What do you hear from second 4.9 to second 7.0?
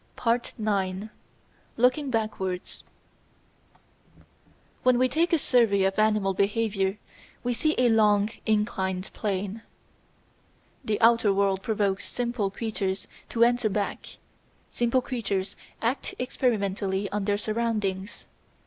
we take a survey of animal behaviour